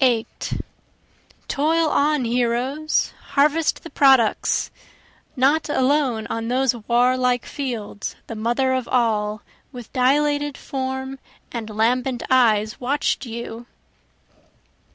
[0.00, 0.60] 8
[1.48, 3.14] Toil on heroes!
[3.30, 4.70] harvest the products!
[5.36, 9.40] Not alone on those warlike fields the Mother of All,
[9.72, 11.18] With dilated form
[11.50, 13.64] and lambent eyes watch'd you.